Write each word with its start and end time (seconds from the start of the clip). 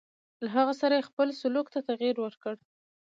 له 0.43 0.47
هغه 0.55 0.73
سره 0.81 0.93
یې 0.97 1.07
خپل 1.09 1.27
سلوک 1.41 1.67
ته 1.73 1.79
تغیر 1.89 2.15
ورکړ. 2.21 2.55